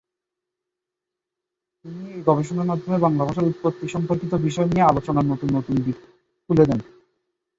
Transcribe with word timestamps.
তিনি 1.85 2.01
এই 2.11 2.21
গবেষণার 2.27 2.69
মাধ্যমে 2.71 2.97
বাংলা 2.99 3.23
ভাষার 3.25 3.49
উৎপত্তি 3.51 3.85
সম্পর্কিত 3.87 4.33
বিষয় 4.47 4.67
নিয়ে 4.67 4.89
আলোচনার 4.91 5.25
নতুন 5.25 5.49
নতুন 5.57 5.75
দিক 5.85 5.97
খুলে 6.45 6.63
দেন। 6.65 6.79